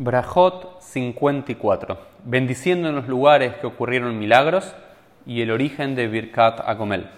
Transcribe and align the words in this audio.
Brajot 0.00 0.80
54. 0.80 1.98
Bendiciendo 2.24 2.88
en 2.88 2.94
los 2.94 3.08
lugares 3.08 3.56
que 3.56 3.66
ocurrieron 3.66 4.16
milagros 4.16 4.76
y 5.26 5.42
el 5.42 5.50
origen 5.50 5.96
de 5.96 6.06
Birkat 6.06 6.60
Agomel. 6.60 7.08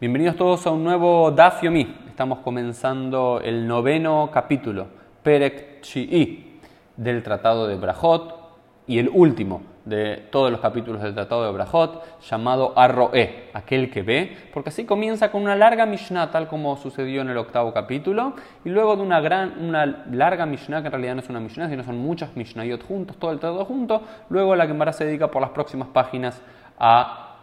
Bienvenidos 0.00 0.36
todos 0.36 0.66
a 0.66 0.70
un 0.70 0.82
nuevo 0.82 1.30
Daf 1.30 1.62
Yomi. 1.62 1.94
Estamos 2.08 2.38
comenzando 2.38 3.38
el 3.44 3.68
noveno 3.68 4.30
capítulo, 4.32 4.86
Perek 5.22 5.82
Chi'i, 5.82 6.58
del 6.96 7.22
Tratado 7.22 7.66
de 7.66 7.76
Brajot 7.76 8.41
y 8.86 8.98
el 8.98 9.08
último 9.08 9.62
de 9.84 10.28
todos 10.30 10.50
los 10.52 10.60
capítulos 10.60 11.02
del 11.02 11.14
Tratado 11.14 11.44
de 11.44 11.52
Brajot, 11.52 12.20
llamado 12.22 12.72
Arroe, 12.76 13.50
aquel 13.52 13.90
que 13.90 14.02
ve, 14.02 14.36
porque 14.52 14.68
así 14.68 14.84
comienza 14.84 15.30
con 15.30 15.42
una 15.42 15.56
larga 15.56 15.86
Mishnah, 15.86 16.30
tal 16.30 16.46
como 16.46 16.76
sucedió 16.76 17.22
en 17.22 17.30
el 17.30 17.36
octavo 17.36 17.72
capítulo, 17.72 18.34
y 18.64 18.68
luego 18.68 18.96
de 18.96 19.02
una, 19.02 19.20
gran, 19.20 19.64
una 19.64 20.04
larga 20.10 20.46
Mishnah, 20.46 20.82
que 20.82 20.86
en 20.86 20.92
realidad 20.92 21.14
no 21.14 21.20
es 21.20 21.28
una 21.28 21.40
Mishnah, 21.40 21.68
sino 21.68 21.82
son 21.82 21.98
muchas 21.98 22.36
Mishnayot 22.36 22.84
juntos, 22.84 23.16
todo 23.16 23.32
el 23.32 23.40
Tratado 23.40 23.64
junto, 23.64 24.02
luego 24.28 24.54
la 24.54 24.66
Gemara 24.66 24.92
se 24.92 25.04
dedica 25.04 25.30
por 25.30 25.42
las 25.42 25.50
próximas 25.50 25.88
páginas 25.88 26.40
a 26.78 27.36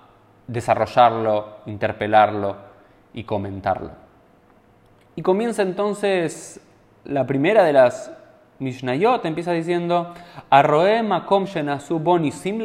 desarrollarlo, 0.48 1.58
interpelarlo 1.66 2.56
y 3.14 3.23
comentarlo. 3.23 3.92
Y 5.16 5.22
comienza 5.22 5.62
entonces 5.62 6.62
la 7.03 7.26
primera 7.26 7.64
de 7.64 7.73
las 7.73 8.12
Mishnayot 8.59 9.26
empieza 9.26 9.54
diciendo, 9.54 10.13
makom 10.52 11.45
shenasu 11.45 12.02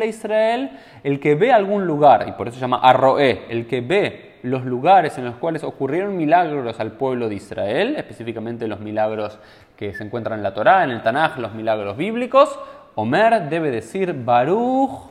Israel, 0.04 0.70
el 1.02 1.20
que 1.20 1.34
ve 1.34 1.52
algún 1.52 1.86
lugar, 1.86 2.26
y 2.28 2.32
por 2.32 2.48
eso 2.48 2.56
se 2.56 2.60
llama 2.60 2.80
Arroe, 2.82 3.44
el 3.48 3.66
que 3.66 3.80
ve 3.80 4.34
los 4.42 4.64
lugares 4.64 5.16
en 5.18 5.24
los 5.24 5.36
cuales 5.36 5.64
ocurrieron 5.64 6.16
milagros 6.16 6.78
al 6.78 6.92
pueblo 6.92 7.28
de 7.28 7.36
Israel, 7.36 7.94
específicamente 7.96 8.66
los 8.66 8.80
milagros 8.80 9.38
que 9.76 9.94
se 9.94 10.04
encuentran 10.04 10.38
en 10.38 10.42
la 10.42 10.52
Torá, 10.52 10.84
en 10.84 10.90
el 10.90 11.02
Tanaj, 11.02 11.38
los 11.38 11.54
milagros 11.54 11.96
bíblicos, 11.96 12.58
Omer 12.96 13.48
debe 13.48 13.70
decir 13.70 14.12
Baruch, 14.12 15.10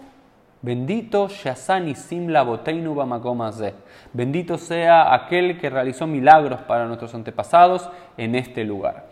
bendito 0.61 1.29
Shasani 1.29 1.95
Simla 1.95 2.43
Boteinu 2.43 2.93
Bamakomazé, 2.93 3.73
bendito 4.13 4.57
sea 4.57 5.13
aquel 5.13 5.57
que 5.59 5.69
realizó 5.69 6.07
milagros 6.07 6.61
para 6.61 6.85
nuestros 6.85 7.15
antepasados 7.15 7.89
en 8.17 8.35
este 8.35 8.63
lugar. 8.63 9.07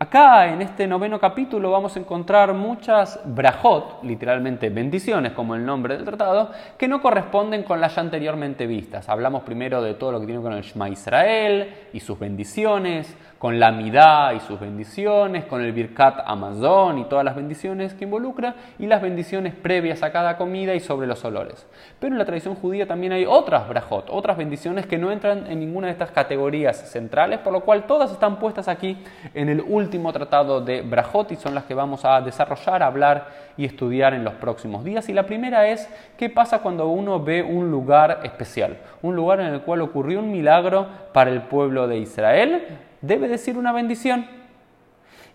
Acá 0.00 0.52
en 0.52 0.62
este 0.62 0.86
noveno 0.86 1.18
capítulo 1.18 1.72
vamos 1.72 1.96
a 1.96 1.98
encontrar 1.98 2.54
muchas 2.54 3.18
brajot, 3.24 4.04
literalmente 4.04 4.70
bendiciones 4.70 5.32
como 5.32 5.56
el 5.56 5.66
nombre 5.66 5.96
del 5.96 6.04
tratado, 6.04 6.52
que 6.78 6.86
no 6.86 7.02
corresponden 7.02 7.64
con 7.64 7.80
las 7.80 7.96
ya 7.96 8.02
anteriormente 8.02 8.68
vistas. 8.68 9.08
Hablamos 9.08 9.42
primero 9.42 9.82
de 9.82 9.94
todo 9.94 10.12
lo 10.12 10.20
que 10.20 10.26
tiene 10.26 10.40
con 10.40 10.52
el 10.52 10.62
Shema 10.62 10.88
Israel 10.88 11.74
y 11.92 11.98
sus 11.98 12.16
bendiciones, 12.16 13.12
con 13.40 13.58
la 13.58 13.72
Midá 13.72 14.34
y 14.34 14.40
sus 14.40 14.60
bendiciones, 14.60 15.46
con 15.46 15.62
el 15.62 15.72
Birkat 15.72 16.20
Amazon 16.24 16.98
y 16.98 17.04
todas 17.06 17.24
las 17.24 17.34
bendiciones 17.34 17.94
que 17.94 18.04
involucra, 18.04 18.54
y 18.78 18.86
las 18.86 19.02
bendiciones 19.02 19.52
previas 19.52 20.04
a 20.04 20.12
cada 20.12 20.36
comida 20.36 20.76
y 20.76 20.80
sobre 20.80 21.08
los 21.08 21.24
olores. 21.24 21.66
Pero 21.98 22.14
en 22.14 22.18
la 22.18 22.24
tradición 22.24 22.54
judía 22.54 22.86
también 22.86 23.12
hay 23.12 23.24
otras 23.26 23.68
brajot, 23.68 24.10
otras 24.10 24.36
bendiciones 24.36 24.86
que 24.86 24.96
no 24.96 25.10
entran 25.10 25.48
en 25.48 25.58
ninguna 25.58 25.88
de 25.88 25.92
estas 25.94 26.12
categorías 26.12 26.88
centrales, 26.88 27.40
por 27.40 27.52
lo 27.52 27.62
cual 27.62 27.84
todas 27.88 28.12
están 28.12 28.38
puestas 28.38 28.68
aquí 28.68 28.96
en 29.34 29.48
el 29.48 29.60
último 29.60 29.87
tratado 30.12 30.60
de 30.60 30.82
brajot 30.82 31.34
son 31.36 31.54
las 31.54 31.64
que 31.64 31.74
vamos 31.74 32.04
a 32.04 32.20
desarrollar, 32.20 32.82
hablar 32.82 33.28
y 33.56 33.64
estudiar 33.64 34.14
en 34.14 34.24
los 34.24 34.34
próximos 34.34 34.84
días. 34.84 35.08
Y 35.08 35.12
la 35.12 35.24
primera 35.26 35.68
es 35.68 35.88
qué 36.16 36.30
pasa 36.30 36.60
cuando 36.60 36.88
uno 36.88 37.22
ve 37.22 37.42
un 37.42 37.70
lugar 37.70 38.20
especial, 38.22 38.78
un 39.02 39.16
lugar 39.16 39.40
en 39.40 39.54
el 39.54 39.60
cual 39.62 39.82
ocurrió 39.82 40.20
un 40.20 40.30
milagro 40.30 40.86
para 41.12 41.30
el 41.30 41.42
pueblo 41.42 41.86
de 41.86 41.98
Israel 41.98 42.62
debe 43.00 43.28
decir 43.28 43.56
una 43.56 43.72
bendición. 43.72 44.26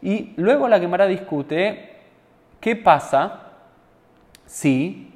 Y 0.01 0.33
luego 0.35 0.67
la 0.67 0.79
Gemara 0.79 1.07
discute 1.07 1.97
qué 2.59 2.75
pasa 2.75 3.51
si 4.45 5.12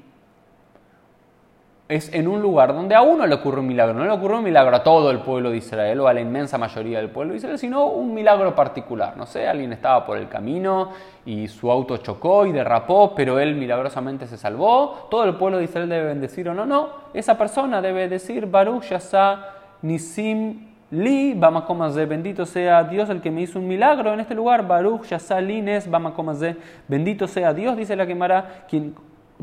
es 1.89 2.13
en 2.13 2.27
un 2.27 2.41
lugar 2.41 2.73
donde 2.73 2.95
a 2.95 3.01
uno 3.01 3.25
le 3.25 3.35
ocurre 3.35 3.61
un 3.61 3.67
milagro. 3.67 3.93
No 3.93 4.03
le 4.03 4.11
ocurre 4.11 4.35
un 4.35 4.43
milagro 4.43 4.75
a 4.75 4.83
todo 4.83 5.09
el 5.09 5.19
pueblo 5.19 5.49
de 5.51 5.57
Israel 5.57 5.99
o 6.01 6.07
a 6.07 6.13
la 6.13 6.19
inmensa 6.19 6.57
mayoría 6.57 6.99
del 6.99 7.09
pueblo 7.09 7.31
de 7.31 7.37
Israel, 7.37 7.57
sino 7.57 7.85
un 7.85 8.13
milagro 8.13 8.53
particular. 8.53 9.15
No 9.15 9.25
sé, 9.25 9.47
alguien 9.47 9.71
estaba 9.71 10.05
por 10.05 10.17
el 10.17 10.27
camino 10.27 10.89
y 11.25 11.47
su 11.47 11.71
auto 11.71 11.97
chocó 11.97 12.45
y 12.45 12.51
derrapó, 12.51 13.13
pero 13.15 13.39
él 13.39 13.55
milagrosamente 13.55 14.27
se 14.27 14.37
salvó. 14.37 15.07
Todo 15.09 15.23
el 15.23 15.35
pueblo 15.35 15.59
de 15.59 15.63
Israel 15.63 15.87
debe 15.87 16.07
bendecir 16.07 16.49
o 16.49 16.53
no, 16.53 16.65
no. 16.65 16.89
Esa 17.13 17.37
persona 17.37 17.81
debe 17.81 18.09
decir 18.09 18.47
Baruch 18.47 18.89
Yasa 18.89 19.53
Nisim 19.81 20.67
Li, 20.89 21.33
de 21.33 22.05
bendito 22.05 22.45
sea 22.45 22.85
Dios 22.85 23.09
el 23.09 23.19
que 23.19 23.29
me 23.29 23.41
hizo 23.41 23.59
un 23.59 23.67
milagro 23.67 24.13
en 24.13 24.21
este 24.21 24.33
lugar. 24.33 24.65
Baruch, 24.65 25.03
Yasalines, 25.07 25.89
de 25.91 26.55
bendito 26.87 27.27
sea 27.27 27.53
Dios, 27.53 27.75
dice 27.75 27.95
la 27.97 28.07
quemara, 28.07 28.65
quien 28.69 28.95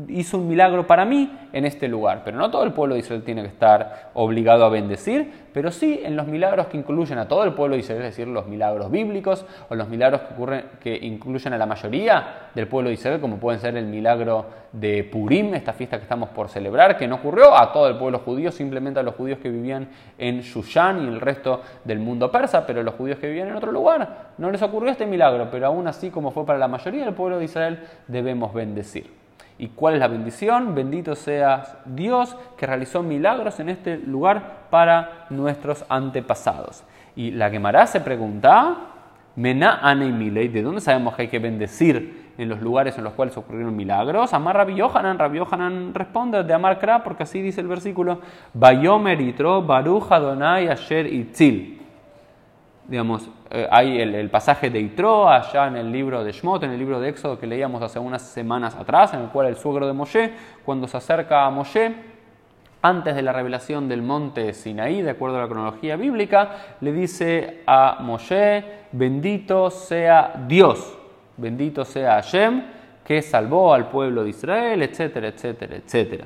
hizo 0.07 0.37
un 0.37 0.47
milagro 0.47 0.85
para 0.85 1.05
mí 1.05 1.31
en 1.53 1.65
este 1.65 1.87
lugar. 1.87 2.21
Pero 2.25 2.37
no 2.37 2.51
todo 2.51 2.63
el 2.63 2.73
pueblo 2.73 2.95
de 2.95 2.99
Israel 2.99 3.23
tiene 3.23 3.41
que 3.41 3.47
estar 3.47 4.11
obligado 4.13 4.65
a 4.65 4.69
bendecir, 4.69 5.45
pero 5.53 5.71
sí 5.71 6.01
en 6.03 6.15
los 6.15 6.27
milagros 6.27 6.67
que 6.67 6.77
incluyen 6.77 7.17
a 7.17 7.27
todo 7.27 7.43
el 7.45 7.53
pueblo 7.53 7.75
de 7.75 7.81
Israel, 7.81 8.01
es 8.01 8.07
decir, 8.07 8.27
los 8.27 8.45
milagros 8.47 8.91
bíblicos 8.91 9.45
o 9.69 9.75
los 9.75 9.87
milagros 9.87 10.21
que, 10.21 10.33
ocurren, 10.33 10.65
que 10.81 10.95
incluyen 10.95 11.53
a 11.53 11.57
la 11.57 11.65
mayoría 11.65 12.49
del 12.53 12.67
pueblo 12.67 12.89
de 12.89 12.95
Israel, 12.95 13.21
como 13.21 13.37
pueden 13.37 13.61
ser 13.61 13.77
el 13.77 13.85
milagro 13.85 14.45
de 14.73 15.05
Purim, 15.05 15.53
esta 15.53 15.71
fiesta 15.71 15.97
que 15.97 16.03
estamos 16.03 16.29
por 16.29 16.49
celebrar, 16.49 16.97
que 16.97 17.07
no 17.07 17.15
ocurrió 17.15 17.55
a 17.55 17.71
todo 17.71 17.87
el 17.87 17.97
pueblo 17.97 18.19
judío, 18.19 18.51
simplemente 18.51 18.99
a 18.99 19.03
los 19.03 19.15
judíos 19.15 19.39
que 19.39 19.49
vivían 19.49 19.87
en 20.17 20.41
Shushan 20.41 21.05
y 21.05 21.07
el 21.07 21.21
resto 21.21 21.61
del 21.85 21.99
mundo 21.99 22.29
persa, 22.29 22.65
pero 22.67 22.83
los 22.83 22.95
judíos 22.95 23.19
que 23.19 23.27
vivían 23.27 23.47
en 23.47 23.55
otro 23.55 23.71
lugar 23.71 24.33
no 24.37 24.51
les 24.51 24.61
ocurrió 24.61 24.91
este 24.91 25.05
milagro, 25.05 25.47
pero 25.49 25.67
aún 25.67 25.87
así 25.87 26.09
como 26.09 26.31
fue 26.31 26.45
para 26.45 26.59
la 26.59 26.67
mayoría 26.67 27.05
del 27.05 27.13
pueblo 27.13 27.39
de 27.39 27.45
Israel, 27.45 27.79
debemos 28.07 28.53
bendecir. 28.53 29.24
¿Y 29.57 29.69
cuál 29.69 29.93
es 29.93 29.99
la 30.01 30.07
bendición? 30.07 30.75
Bendito 30.75 31.15
sea 31.15 31.79
Dios 31.85 32.35
que 32.57 32.65
realizó 32.65 33.01
milagros 33.01 33.59
en 33.59 33.69
este 33.69 33.97
lugar 33.97 34.67
para 34.69 35.27
nuestros 35.29 35.85
antepasados. 35.87 36.83
Y 37.15 37.31
la 37.31 37.49
Gemara 37.49 37.87
se 37.87 38.01
pregunta, 38.01 38.75
Mena 39.37 39.79
Ane 39.81 40.11
Milei, 40.11 40.49
¿de 40.49 40.61
dónde 40.61 40.81
sabemos 40.81 41.15
que 41.15 41.23
hay 41.23 41.27
que 41.29 41.39
bendecir 41.39 42.33
en 42.37 42.49
los 42.49 42.61
lugares 42.61 42.97
en 42.97 43.05
los 43.05 43.13
cuales 43.13 43.37
ocurrieron 43.37 43.73
milagros? 43.73 44.33
Amar 44.33 44.57
Rabbi 44.57 44.75
Yohanan, 44.75 45.17
Rabbi 45.17 45.37
Yohanan 45.37 45.93
responde 45.93 46.43
de 46.43 46.53
Amar 46.53 46.77
Kra, 46.77 47.01
porque 47.03 47.23
así 47.23 47.41
dice 47.41 47.61
el 47.61 47.67
versículo, 47.67 48.19
Bayomer 48.53 49.21
Itro, 49.21 49.61
Baruch 49.61 50.11
Adonai 50.11 50.67
Asher 50.67 51.07
Itzil 51.07 51.84
digamos, 52.87 53.27
eh, 53.49 53.67
hay 53.71 53.99
el, 53.99 54.29
pasaje 54.29 54.69
de 54.69 54.79
Itro 54.79 55.27
allá 55.27 55.67
en 55.67 55.77
el 55.77 55.91
libro 55.91 56.23
de 56.23 56.31
Shmot, 56.31 56.63
en 56.63 56.71
el 56.71 56.79
libro 56.79 56.99
de 56.99 57.09
Éxodo 57.09 57.39
que 57.39 57.47
leíamos 57.47 57.81
hace 57.81 57.99
unas 57.99 58.21
semanas 58.21 58.75
atrás, 58.75 59.13
en 59.13 59.21
el 59.21 59.29
cual 59.29 59.47
el 59.47 59.55
suegro 59.55 59.87
de 59.87 59.93
Moshe, 59.93 60.31
cuando 60.63 60.87
se 60.87 60.97
acerca 60.97 61.45
a 61.45 61.49
Moshe, 61.49 61.93
antes 62.81 63.15
de 63.15 63.21
la 63.23 63.33
revelación 63.33 63.89
del 63.89 64.03
monte 64.03 64.53
Sinaí, 64.53 65.01
de 65.01 65.09
acuerdo 65.09 65.37
a 65.37 65.41
la 65.41 65.47
cronología 65.47 65.95
bíblica, 65.95 66.51
le 66.81 66.91
dice 66.91 67.63
a 67.65 67.97
Moshe, 68.01 68.63
bendito 68.91 69.71
sea 69.71 70.45
Dios, 70.47 70.95
bendito 71.37 71.83
sea 71.83 72.13
Hashem, 72.13 72.63
que 73.03 73.21
salvó 73.21 73.73
al 73.73 73.89
pueblo 73.89 74.23
de 74.23 74.29
Israel, 74.29 74.83
etcétera, 74.83 75.29
etcétera, 75.29 75.75
etcétera 75.77 76.25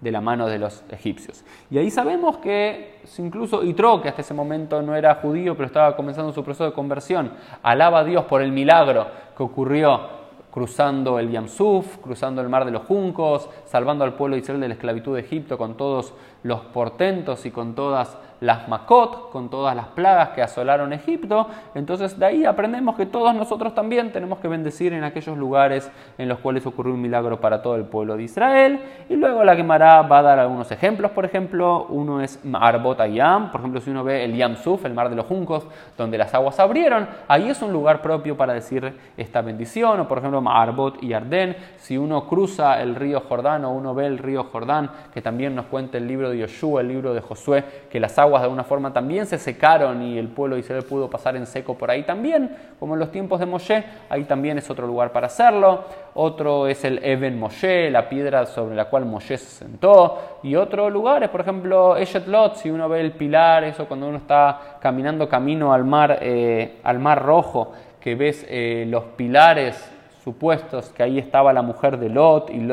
de 0.00 0.10
la 0.10 0.20
mano 0.20 0.46
de 0.46 0.58
los 0.58 0.82
egipcios. 0.90 1.44
Y 1.70 1.78
ahí 1.78 1.90
sabemos 1.90 2.38
que 2.38 3.00
incluso 3.18 3.62
Itro, 3.62 4.00
que 4.00 4.08
hasta 4.08 4.22
ese 4.22 4.34
momento 4.34 4.80
no 4.82 4.96
era 4.96 5.16
judío, 5.16 5.54
pero 5.54 5.66
estaba 5.66 5.94
comenzando 5.96 6.32
su 6.32 6.42
proceso 6.42 6.64
de 6.64 6.72
conversión, 6.72 7.32
alaba 7.62 8.00
a 8.00 8.04
Dios 8.04 8.24
por 8.24 8.42
el 8.42 8.52
milagro 8.52 9.06
que 9.36 9.42
ocurrió 9.42 10.20
cruzando 10.50 11.18
el 11.18 11.30
Yamsuf, 11.30 11.98
cruzando 11.98 12.40
el 12.40 12.48
mar 12.48 12.64
de 12.64 12.72
los 12.72 12.82
juncos, 12.82 13.48
salvando 13.66 14.04
al 14.04 14.14
pueblo 14.14 14.34
de 14.34 14.42
Israel 14.42 14.60
de 14.60 14.68
la 14.68 14.74
esclavitud 14.74 15.14
de 15.14 15.20
Egipto 15.20 15.56
con 15.56 15.76
todos 15.76 16.12
los 16.42 16.60
portentos 16.60 17.44
y 17.46 17.50
con 17.50 17.74
todas 17.74 18.16
las 18.40 18.68
Makot, 18.68 19.30
con 19.30 19.50
todas 19.50 19.76
las 19.76 19.88
plagas 19.88 20.30
que 20.30 20.42
asolaron 20.42 20.92
Egipto. 20.92 21.46
Entonces 21.74 22.18
de 22.18 22.26
ahí 22.26 22.44
aprendemos 22.44 22.96
que 22.96 23.06
todos 23.06 23.34
nosotros 23.34 23.74
también 23.74 24.12
tenemos 24.12 24.38
que 24.38 24.48
bendecir 24.48 24.92
en 24.92 25.04
aquellos 25.04 25.36
lugares 25.36 25.90
en 26.18 26.28
los 26.28 26.38
cuales 26.38 26.66
ocurrió 26.66 26.94
un 26.94 27.02
milagro 27.02 27.40
para 27.40 27.62
todo 27.62 27.76
el 27.76 27.84
pueblo 27.84 28.16
de 28.16 28.24
Israel. 28.24 28.80
Y 29.08 29.16
luego 29.16 29.44
la 29.44 29.54
Gemara 29.54 30.02
va 30.02 30.18
a 30.18 30.22
dar 30.22 30.38
algunos 30.38 30.70
ejemplos, 30.72 31.10
por 31.10 31.24
ejemplo, 31.24 31.86
uno 31.90 32.20
es 32.20 32.42
Marbot 32.44 33.00
Ayam, 33.00 33.50
por 33.50 33.60
ejemplo, 33.60 33.80
si 33.80 33.90
uno 33.90 34.04
ve 34.04 34.24
el 34.24 34.34
Yam 34.34 34.56
Suf, 34.56 34.84
el 34.84 34.94
mar 34.94 35.10
de 35.10 35.16
los 35.16 35.26
juncos, 35.26 35.66
donde 35.96 36.16
las 36.16 36.32
aguas 36.34 36.58
abrieron, 36.58 37.08
ahí 37.28 37.50
es 37.50 37.60
un 37.62 37.72
lugar 37.72 38.00
propio 38.00 38.36
para 38.36 38.54
decir 38.54 38.94
esta 39.16 39.42
bendición, 39.42 40.00
o 40.00 40.08
por 40.08 40.18
ejemplo 40.18 40.40
Marbot 40.40 41.02
y 41.02 41.12
Arden, 41.12 41.56
si 41.76 41.98
uno 41.98 42.26
cruza 42.26 42.80
el 42.80 42.94
río 42.94 43.22
Jordán 43.28 43.64
o 43.64 43.70
uno 43.70 43.94
ve 43.94 44.06
el 44.06 44.18
río 44.18 44.44
Jordán, 44.44 44.90
que 45.12 45.20
también 45.20 45.54
nos 45.54 45.66
cuenta 45.66 45.98
el 45.98 46.06
libro 46.06 46.29
de 46.30 46.38
Yoshua, 46.38 46.80
el 46.80 46.88
libro 46.88 47.14
de 47.14 47.20
Josué, 47.20 47.64
que 47.90 48.00
las 48.00 48.18
aguas 48.18 48.42
de 48.42 48.44
alguna 48.44 48.64
forma 48.64 48.92
también 48.92 49.26
se 49.26 49.38
secaron 49.38 50.02
y 50.02 50.18
el 50.18 50.28
pueblo 50.28 50.56
de 50.56 50.60
Israel 50.60 50.84
pudo 50.84 51.10
pasar 51.10 51.36
en 51.36 51.46
seco 51.46 51.76
por 51.76 51.90
ahí 51.90 52.02
también, 52.02 52.56
como 52.78 52.94
en 52.94 53.00
los 53.00 53.12
tiempos 53.12 53.40
de 53.40 53.46
Moshe, 53.46 53.84
ahí 54.08 54.24
también 54.24 54.58
es 54.58 54.70
otro 54.70 54.86
lugar 54.86 55.12
para 55.12 55.26
hacerlo. 55.26 55.84
Otro 56.14 56.66
es 56.66 56.84
el 56.84 57.04
Eben 57.04 57.38
Moshe, 57.38 57.90
la 57.90 58.08
piedra 58.08 58.46
sobre 58.46 58.74
la 58.74 58.86
cual 58.86 59.04
Moshe 59.04 59.38
se 59.38 59.64
sentó. 59.64 60.38
Y 60.42 60.56
otro 60.56 60.90
lugar 60.90 61.22
es, 61.22 61.28
por 61.28 61.40
ejemplo, 61.40 61.96
Eshet 61.96 62.26
Lot, 62.26 62.56
si 62.56 62.70
uno 62.70 62.88
ve 62.88 63.00
el 63.00 63.12
pilar, 63.12 63.64
eso 63.64 63.86
cuando 63.86 64.08
uno 64.08 64.18
está 64.18 64.78
caminando 64.80 65.28
camino 65.28 65.72
al 65.72 65.84
mar, 65.84 66.18
eh, 66.20 66.78
al 66.82 66.98
mar 66.98 67.22
rojo, 67.22 67.72
que 68.00 68.14
ves 68.14 68.44
eh, 68.48 68.86
los 68.88 69.04
pilares 69.16 69.90
supuestos 70.24 70.90
que 70.90 71.02
ahí 71.02 71.18
estaba 71.18 71.52
la 71.52 71.62
mujer 71.62 71.98
de 71.98 72.08
Lot 72.08 72.50
y 72.50 72.68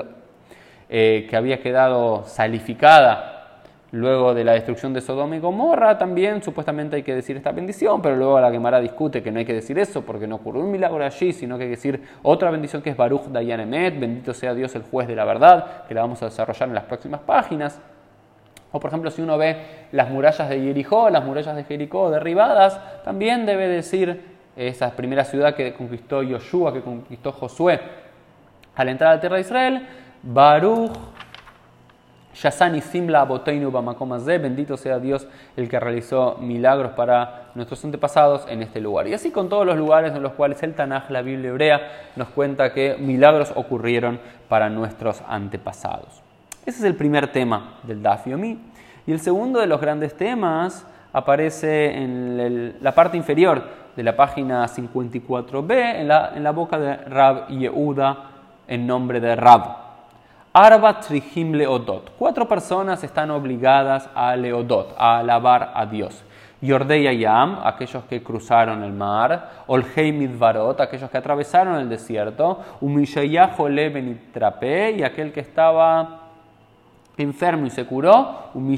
eh, 0.89 1.27
que 1.30 1.36
había 1.36 1.62
quedado 1.62 2.24
salificada 2.25 3.37
luego 3.92 4.34
de 4.34 4.44
la 4.44 4.54
destrucción 4.54 4.94
de 4.94 5.01
Sodoma 5.01 5.38
y 5.38 5.39
Gomorra, 5.39 5.98
también 5.98 6.44
supuestamente 6.44 6.98
hay 6.98 7.04
que 7.04 7.16
decir 7.16 7.38
esta 7.38 7.51
bendición, 7.51 8.01
pero 8.01 8.16
luego 8.16 8.39
la 8.39 8.51
Gemara 8.51 8.80
discute 8.80 9.24
que 9.24 9.31
no 9.31 9.39
hay 9.39 9.45
que 9.45 9.54
decir 9.54 9.80
eso 9.80 10.01
porque 10.01 10.28
no 10.28 10.36
ocurrió 10.36 10.62
un 10.62 10.72
milagro 10.72 11.04
allí, 11.04 11.31
sino 11.31 11.57
que 11.57 11.63
hay 11.63 11.69
que 11.69 11.75
decir 11.75 12.04
otra 12.24 12.51
bendición 12.51 12.81
que 12.81 12.89
es 12.89 12.98
Baruch 12.98 13.28
Dayan 13.28 13.62
Emet, 13.62 14.00
bendito 14.00 14.34
sea 14.34 14.54
Dios 14.54 14.75
el 14.75 14.84
juez 14.84 15.07
de 15.07 15.16
la 15.16 15.25
verdad, 15.25 15.86
que 15.88 15.94
la 15.94 16.01
vamos 16.01 16.22
a 16.22 16.25
desarrollar 16.25 16.68
en 16.69 16.75
las 16.75 16.84
próximas 16.84 17.22
páginas. 17.22 17.80
O 18.72 18.80
por 18.80 18.89
ejemplo, 18.89 19.10
si 19.10 19.22
uno 19.22 19.38
ve 19.38 19.57
las 19.94 20.10
murallas 20.10 20.50
de 20.50 20.60
Jericó, 20.60 21.10
las 21.10 21.24
murallas 21.24 21.56
de 21.56 21.63
Jericó 21.63 22.12
derribadas, 22.12 23.04
también 23.04 23.45
debe 23.45 23.68
decir 23.68 24.38
esa 24.57 24.92
primera 24.92 25.24
ciudad 25.24 25.56
que 25.56 25.74
conquistó 25.74 26.24
Yoshua, 26.24 26.74
que 26.74 26.81
conquistó 26.81 27.31
Josué 27.31 27.80
al 28.75 28.90
entrar 28.90 29.12
a 29.12 29.16
la 29.16 29.19
tierra 29.22 29.36
de 29.38 29.42
Israel, 29.42 29.88
Baruch 30.22 30.92
Yasani 32.42 32.81
Simla 32.81 33.24
Boteinu 33.24 33.72
Bamakomazé, 33.72 34.38
bendito 34.38 34.78
sea 34.78 35.00
Dios 35.00 35.28
el 35.56 35.68
que 35.68 35.80
realizó 35.80 36.38
milagros 36.39 36.92
para 36.92 37.50
nuestros 37.56 37.84
antepasados 37.84 38.45
en 38.48 38.62
este 38.62 38.80
lugar. 38.80 39.07
Y 39.07 39.13
así 39.13 39.31
con 39.31 39.50
todos 39.50 39.66
los 39.66 39.75
lugares 39.75 40.13
en 40.16 40.22
los 40.22 40.34
cuales 40.34 40.62
el 40.62 40.75
Tanaj, 40.75 41.10
la 41.10 41.24
Biblia 41.24 41.50
hebrea, 41.50 41.81
nos 42.16 42.28
cuenta 42.30 42.74
que 42.74 42.95
milagros 43.00 43.51
ocurrieron 43.56 44.19
para 44.48 44.69
nuestros 44.69 45.24
antepasados. 45.28 46.22
Ese 46.66 46.80
es 46.80 46.84
el 46.84 46.95
primer 46.95 47.31
tema 47.31 47.80
del 47.84 48.04
Daf 48.04 48.28
Yomi. 48.28 48.60
Y 49.07 49.12
el 49.12 49.19
segundo 49.19 49.60
de 49.60 49.68
los 49.68 49.81
grandes 49.81 50.16
temas 50.16 50.86
aparece 51.13 51.98
en 51.98 52.75
la 52.81 52.94
parte 52.94 53.18
inferior 53.18 53.63
de 53.95 54.04
la 54.04 54.16
página 54.16 54.63
54b, 54.68 56.01
en 56.01 56.07
la, 56.07 56.33
en 56.36 56.44
la 56.44 56.51
boca 56.51 56.78
de 56.78 56.98
Rab 56.98 57.48
Yehuda, 57.48 58.30
en 58.68 58.86
nombre 58.86 59.19
de 59.19 59.36
Rab. 59.36 59.87
Arba 60.59 61.00
Trihim 61.00 61.54
Leodot. 61.54 62.13
Cuatro 62.18 62.48
personas 62.48 63.04
están 63.04 63.30
obligadas 63.30 64.09
a 64.15 64.36
Leodot, 64.36 64.95
a 64.98 65.19
alabar 65.19 65.71
a 65.75 65.86
Dios. 65.86 66.24
Yordei 66.62 67.15
Yam, 67.19 67.59
aquellos 67.63 68.04
que 68.06 68.24
cruzaron 68.24 68.81
el 68.81 68.92
mar, 68.92 69.51
Olhei 69.68 70.12
Midvarot, 70.12 70.81
aquellos 70.81 71.12
que 71.12 71.18
atravesaron 71.19 71.75
el 71.75 71.88
desierto, 71.88 72.59
Umishayah 72.81 73.56
Benitrape, 73.56 74.94
y 74.94 75.04
aquel 75.04 75.31
que 75.31 75.42
estaba 75.42 76.21
enfermo 77.18 77.68
y 77.68 77.69
se 77.69 77.86
curó, 77.86 78.50
y 78.56 78.74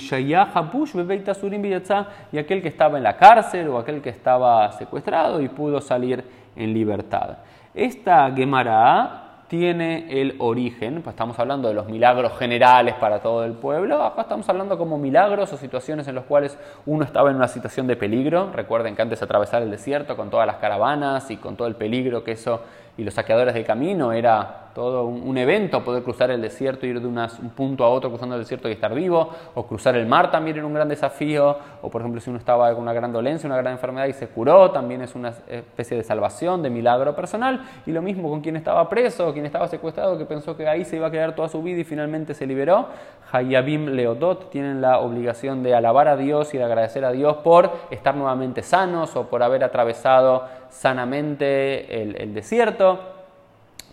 aquel 2.37 2.61
que 2.61 2.67
estaba 2.67 2.97
en 2.97 3.03
la 3.03 3.15
cárcel 3.15 3.69
o 3.69 3.77
aquel 3.77 4.01
que 4.01 4.09
estaba 4.09 4.69
secuestrado 4.73 5.39
y 5.39 5.47
pudo 5.47 5.79
salir 5.79 6.25
en 6.57 6.73
libertad. 6.73 7.37
Esta 7.73 8.29
Gemara 8.35 9.28
tiene 9.49 10.21
el 10.21 10.35
origen, 10.37 11.01
pues 11.01 11.15
estamos 11.15 11.39
hablando 11.39 11.67
de 11.67 11.73
los 11.73 11.87
milagros 11.87 12.37
generales 12.37 12.93
para 12.95 13.19
todo 13.19 13.43
el 13.43 13.53
pueblo, 13.53 14.03
acá 14.03 14.21
estamos 14.21 14.47
hablando 14.47 14.77
como 14.77 14.99
milagros 14.99 15.51
o 15.51 15.57
situaciones 15.57 16.07
en 16.07 16.13
las 16.13 16.25
cuales 16.25 16.55
uno 16.85 17.03
estaba 17.03 17.31
en 17.31 17.35
una 17.35 17.47
situación 17.47 17.87
de 17.87 17.95
peligro, 17.95 18.51
recuerden 18.53 18.95
que 18.95 19.01
antes 19.01 19.19
de 19.19 19.25
atravesar 19.25 19.63
el 19.63 19.71
desierto 19.71 20.15
con 20.15 20.29
todas 20.29 20.45
las 20.45 20.57
caravanas 20.57 21.31
y 21.31 21.37
con 21.37 21.55
todo 21.55 21.67
el 21.67 21.75
peligro 21.75 22.23
que 22.23 22.33
eso 22.33 22.61
y 22.97 23.03
los 23.03 23.13
saqueadores 23.13 23.53
de 23.53 23.63
camino 23.63 24.11
era 24.11 24.69
todo 24.73 25.05
un, 25.05 25.37
evento 25.37 25.83
poder 25.83 26.03
cruzar 26.03 26.31
el 26.31 26.41
desierto, 26.41 26.85
ir 26.85 27.01
de 27.01 27.07
un 27.07 27.49
punto 27.55 27.83
a 27.83 27.89
otro 27.89 28.09
cruzando 28.09 28.35
el 28.35 28.41
desierto 28.41 28.69
y 28.69 28.73
estar 28.73 28.93
vivo, 28.93 29.29
o 29.55 29.65
cruzar 29.65 29.95
el 29.95 30.05
mar 30.05 30.31
también 30.31 30.57
era 30.57 30.65
un 30.65 30.73
gran 30.73 30.87
desafío, 30.87 31.57
o 31.81 31.89
por 31.89 32.01
ejemplo 32.01 32.21
si 32.21 32.29
uno 32.29 32.39
estaba 32.39 32.71
con 32.73 32.83
una 32.83 32.93
gran 32.93 33.11
dolencia, 33.11 33.47
una 33.47 33.57
gran 33.57 33.73
enfermedad 33.73 34.07
y 34.07 34.13
se 34.13 34.27
curó, 34.27 34.71
también 34.71 35.01
es 35.01 35.15
una 35.15 35.33
especie 35.47 35.97
de 35.97 36.03
salvación, 36.03 36.61
de 36.61 36.69
milagro 36.69 37.15
personal, 37.15 37.61
y 37.85 37.91
lo 37.91 38.01
mismo 38.01 38.29
con 38.29 38.41
quien 38.41 38.55
estaba 38.55 38.87
preso, 38.87 39.33
quien 39.33 39.45
estaba 39.45 39.67
secuestrado, 39.67 40.17
que 40.17 40.25
pensó 40.25 40.55
que 40.55 40.67
ahí 40.67 40.85
se 40.85 40.95
iba 40.95 41.07
a 41.07 41.11
quedar 41.11 41.35
toda 41.35 41.49
su 41.49 41.61
vida 41.61 41.79
y 41.79 41.83
finalmente 41.83 42.33
se 42.33 42.45
liberó, 42.45 42.87
Hayabim 43.31 43.87
Leodot 43.89 44.49
tienen 44.49 44.81
la 44.81 44.99
obligación 44.99 45.61
de 45.61 45.75
alabar 45.75 46.07
a 46.07 46.15
Dios 46.15 46.53
y 46.53 46.57
de 46.57 46.63
agradecer 46.63 47.05
a 47.05 47.11
Dios 47.11 47.37
por 47.37 47.71
estar 47.91 48.15
nuevamente 48.15 48.61
sanos 48.61 49.15
o 49.15 49.29
por 49.29 49.43
haber 49.43 49.63
atravesado 49.63 50.45
sanamente 50.69 52.01
el 52.01 52.33
desierto 52.33 52.78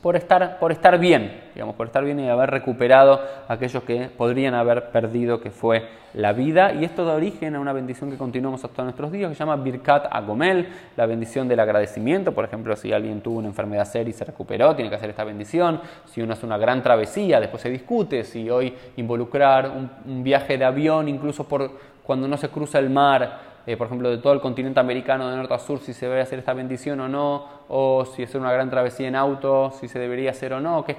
por 0.03 0.17
estar, 0.17 0.59
por 0.59 0.73
estar 0.73 0.99
bien, 0.99 1.46
digamos, 1.57 1.75
por 1.75 1.87
estar 1.87 2.05
bien 2.05 2.21
y 2.21 2.29
haber 2.29 2.51
recuperado 2.51 3.19
aquellos 3.49 3.83
que 3.83 4.11
podrían 4.15 4.53
haber 4.53 4.91
perdido, 4.91 5.41
que 5.41 5.51
fue 5.51 5.89
la 6.13 6.35
vida. 6.35 6.75
Y 6.75 6.85
esto 6.85 7.07
da 7.07 7.15
origen 7.15 7.57
a 7.57 7.61
una 7.61 7.73
bendición 7.73 8.11
que 8.11 8.19
continuamos 8.19 8.63
hasta 8.63 8.83
nuestros 8.83 9.11
días, 9.11 9.31
que 9.31 9.37
se 9.37 9.39
llama 9.39 9.57
Birkat 9.57 10.05
Agomel, 10.11 10.69
la 10.99 11.07
bendición 11.07 11.49
del 11.49 11.59
agradecimiento. 11.59 12.33
Por 12.33 12.45
ejemplo, 12.45 12.77
si 12.77 12.93
alguien 12.93 13.23
tuvo 13.23 13.39
una 13.39 13.49
enfermedad 13.49 13.87
seria 13.87 14.11
y 14.11 14.13
se 14.13 14.27
recuperó, 14.27 14.77
tiene 14.77 14.91
que 14.91 14.97
hacer 14.97 15.09
esta 15.09 15.25
bendición. 15.25 15.81
Si 16.05 16.21
uno 16.21 16.35
hace 16.35 16.45
una 16.45 16.59
gran 16.59 16.83
travesía, 16.83 17.41
después 17.41 17.63
se 17.63 17.71
discute 17.71 18.25
si 18.25 18.51
hoy 18.51 18.75
involucrar 18.97 19.71
un, 19.71 20.23
viaje 20.23 20.59
de 20.59 20.65
avión, 20.67 21.09
incluso 21.09 21.49
por 21.49 21.71
cuando 22.03 22.29
no 22.29 22.37
se 22.37 22.51
cruza 22.51 22.79
el 22.79 22.91
mar, 22.91 23.47
eh, 23.67 23.77
por 23.77 23.89
ejemplo, 23.89 24.09
de 24.11 24.19
todo 24.19 24.33
el 24.33 24.41
continente 24.41 24.79
americano 24.79 25.29
de 25.29 25.37
norte 25.37 25.55
a 25.55 25.59
sur, 25.59 25.81
si 25.81 25.93
se 25.93 26.07
debe 26.07 26.21
hacer 26.21 26.39
esta 26.39 26.53
bendición 26.53 27.01
o 27.01 27.09
no, 27.09 27.57
o 27.69 28.05
si 28.05 28.23
es 28.23 28.35
una 28.37 28.53
gran 28.53 28.71
travesía 28.71 29.09
en 29.09 29.17
auto, 29.17 29.73
si 29.73 29.89
se 29.89 29.99
debería 29.99 30.31
hacer 30.31 30.53
o 30.53 30.61
no, 30.61 30.85
qué 30.85 30.93
es 30.93 30.99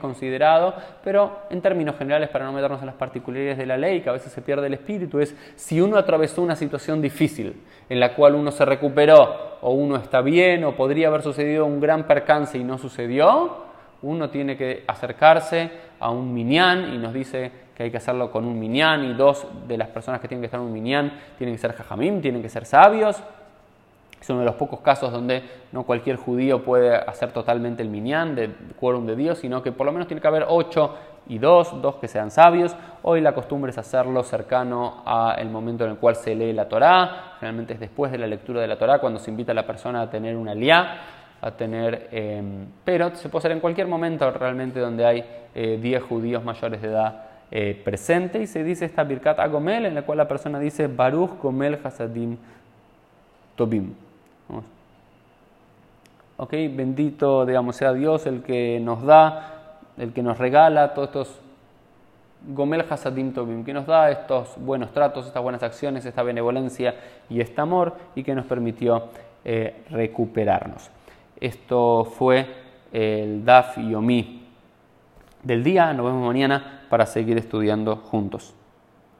pero 1.03 1.39
en 1.49 1.61
términos 1.61 1.95
generales, 1.97 2.29
para 2.29 2.45
no 2.45 2.53
meternos 2.53 2.79
en 2.81 2.87
las 2.87 2.95
particularidades 2.95 3.57
de 3.57 3.65
la 3.65 3.77
ley, 3.77 4.01
que 4.01 4.09
a 4.09 4.13
veces 4.13 4.31
se 4.31 4.41
pierde 4.41 4.67
el 4.67 4.73
espíritu, 4.73 5.19
es 5.19 5.35
si 5.55 5.81
uno 5.81 5.97
atravesó 5.97 6.41
una 6.41 6.55
situación 6.55 7.01
difícil 7.01 7.61
en 7.89 7.99
la 7.99 8.13
cual 8.13 8.35
uno 8.35 8.51
se 8.51 8.65
recuperó, 8.65 9.57
o 9.61 9.71
uno 9.71 9.95
está 9.95 10.21
bien, 10.21 10.63
o 10.63 10.75
podría 10.75 11.07
haber 11.07 11.21
sucedido 11.21 11.65
un 11.65 11.79
gran 11.79 12.03
percance 12.05 12.57
y 12.57 12.63
no 12.63 12.77
sucedió, 12.77 13.65
uno 14.01 14.29
tiene 14.29 14.57
que 14.57 14.83
acercarse 14.87 15.71
a 15.99 16.11
un 16.11 16.33
minyan 16.33 16.93
y 16.93 16.97
nos 16.97 17.13
dice 17.13 17.51
que 17.75 17.83
hay 17.83 17.91
que 17.91 17.97
hacerlo 17.97 18.31
con 18.31 18.45
un 18.45 18.59
minyan 18.59 19.03
y 19.03 19.13
dos 19.13 19.47
de 19.67 19.77
las 19.77 19.87
personas 19.89 20.19
que 20.19 20.27
tienen 20.27 20.41
que 20.41 20.47
estar 20.47 20.59
en 20.59 20.67
un 20.67 20.73
minyan 20.73 21.11
tienen 21.37 21.55
que 21.55 21.61
ser 21.61 21.73
jajamim, 21.73 22.21
tienen 22.21 22.41
que 22.41 22.49
ser 22.49 22.65
sabios. 22.65 23.21
Es 24.27 24.31
uno 24.31 24.41
de 24.41 24.45
los 24.45 24.55
pocos 24.55 24.81
casos 24.81 25.09
donde 25.09 25.41
no 25.71 25.83
cualquier 25.83 26.17
judío 26.17 26.61
puede 26.61 26.93
hacer 26.93 27.31
totalmente 27.31 27.81
el 27.81 27.87
minyan 27.87 28.35
de 28.35 28.53
quórum 28.77 29.05
de 29.05 29.15
Dios, 29.15 29.37
sino 29.37 29.63
que 29.63 29.71
por 29.71 29.85
lo 29.85 29.93
menos 29.93 30.05
tiene 30.05 30.19
que 30.19 30.27
haber 30.27 30.43
ocho 30.49 30.95
y 31.27 31.37
dos, 31.37 31.81
dos 31.81 31.95
que 31.95 32.09
sean 32.09 32.29
sabios. 32.29 32.75
Hoy 33.03 33.21
la 33.21 33.33
costumbre 33.33 33.71
es 33.71 33.77
hacerlo 33.77 34.21
cercano 34.23 35.01
al 35.05 35.49
momento 35.49 35.85
en 35.85 35.91
el 35.91 35.97
cual 35.97 36.17
se 36.17 36.35
lee 36.35 36.51
la 36.51 36.67
Torá. 36.67 37.35
Generalmente 37.39 37.75
es 37.75 37.79
después 37.79 38.11
de 38.11 38.17
la 38.17 38.27
lectura 38.27 38.59
de 38.59 38.67
la 38.67 38.77
Torá 38.77 38.99
cuando 38.99 39.17
se 39.17 39.31
invita 39.31 39.53
a 39.53 39.55
la 39.55 39.65
persona 39.65 40.01
a 40.01 40.09
tener 40.09 40.35
una 40.35 40.53
liá, 40.53 40.97
a 41.39 41.51
tener, 41.51 42.09
em, 42.11 42.65
pero 42.83 43.15
se 43.15 43.29
puede 43.29 43.43
hacer 43.43 43.51
en 43.53 43.61
cualquier 43.61 43.87
momento 43.87 44.29
realmente 44.31 44.81
donde 44.81 45.05
hay 45.05 45.21
10 45.53 45.55
eh, 45.55 45.99
judíos 46.01 46.43
mayores 46.43 46.81
de 46.81 46.89
edad 46.89 47.23
eh, 47.49 47.81
presente 47.81 48.41
y 48.41 48.47
se 48.47 48.65
dice 48.65 48.83
esta 48.83 49.05
Birkat 49.05 49.39
Agomel 49.39 49.85
en 49.85 49.95
la 49.95 50.01
cual 50.01 50.17
la 50.17 50.27
persona 50.27 50.59
dice 50.59 50.87
Baruch 50.87 51.39
Gomel 51.41 51.79
Hasadim 51.81 52.35
Tobim. 53.55 54.06
Ok, 56.37 56.51
bendito, 56.51 57.45
digamos, 57.45 57.75
sea 57.75 57.93
Dios 57.93 58.27
el 58.27 58.43
que 58.43 58.79
nos 58.79 59.03
da, 59.03 59.79
el 59.97 60.13
que 60.13 60.21
nos 60.21 60.37
regala 60.37 60.93
todos 60.93 61.07
estos 61.07 61.39
Gomel 62.45 62.85
Hasadim 62.89 63.33
Tobim, 63.33 63.65
que 63.65 63.73
nos 63.73 63.87
da 63.87 64.11
estos 64.11 64.53
buenos 64.57 64.91
tratos, 64.91 65.25
estas 65.25 65.41
buenas 65.41 65.63
acciones, 65.63 66.05
esta 66.05 66.23
benevolencia 66.23 66.95
y 67.29 67.41
este 67.41 67.59
amor 67.59 67.95
y 68.15 68.23
que 68.23 68.35
nos 68.35 68.45
permitió 68.45 69.09
eh, 69.43 69.83
recuperarnos. 69.89 70.89
Esto 71.39 72.05
fue 72.05 72.47
el 72.93 73.43
Daf 73.43 73.77
Yomi 73.77 74.43
del 75.43 75.63
día. 75.63 75.93
Nos 75.93 76.05
vemos 76.05 76.25
mañana 76.25 76.83
para 76.89 77.05
seguir 77.05 77.37
estudiando 77.37 77.95
juntos. 77.95 78.53